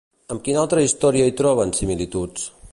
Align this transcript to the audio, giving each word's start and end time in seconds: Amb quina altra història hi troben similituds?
Amb 0.35 0.39
quina 0.47 0.61
altra 0.61 0.85
història 0.85 1.29
hi 1.31 1.37
troben 1.43 1.77
similituds? 1.83 2.51